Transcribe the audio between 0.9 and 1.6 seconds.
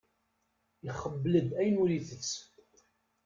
Ixebbel-d